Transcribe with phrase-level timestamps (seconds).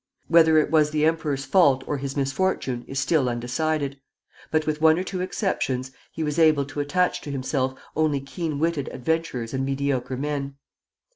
[0.29, 3.99] Whether it was the emperor's fault or his misfortune, is still undecided;
[4.49, 8.57] but, with one or two exceptions, he was able to attach to himself only keen
[8.57, 10.55] witted adventurers and mediocre men.